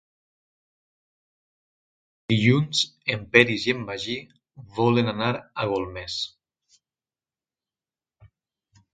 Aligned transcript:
Dilluns 2.31 2.79
en 3.15 3.27
Peris 3.35 3.65
i 3.69 3.75
en 3.77 3.83
Magí 3.89 4.15
volen 4.79 5.11
anar 5.11 5.27
a 5.35 5.67
Golmés. 5.73 6.15